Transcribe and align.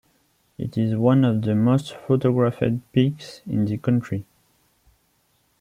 It 0.57 0.79
is 0.79 0.95
one 0.95 1.23
of 1.23 1.43
the 1.43 1.53
most 1.53 1.93
photographed 1.93 2.91
peaks 2.91 3.41
in 3.45 3.65
the 3.65 3.77
country. 3.77 4.25